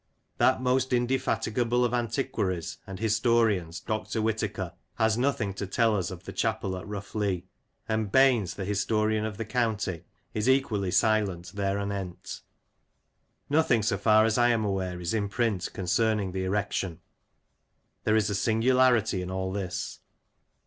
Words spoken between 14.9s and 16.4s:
is in print concerning